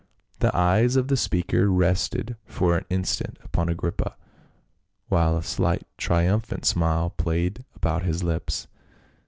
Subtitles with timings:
[0.39, 4.15] The eyes of the speaker rested for an instant upon Agrippa,
[5.09, 8.65] while a slight triumphant smile played about his lips.